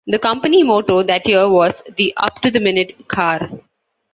[0.07, 3.51] The company motto that year was The Up-To-The-Minute Car.